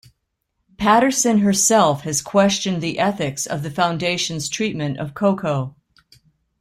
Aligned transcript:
Patterson 0.79 1.41
herself 1.41 2.01
has 2.05 2.23
questioned 2.23 2.81
the 2.81 2.97
ethics 2.97 3.45
of 3.45 3.61
the 3.61 3.69
Foundation's 3.69 4.49
treatment 4.49 4.97
of 4.97 5.13
Koko. 5.13 5.75